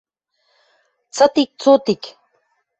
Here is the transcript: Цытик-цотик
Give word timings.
Цытик-цотик 1.15 2.01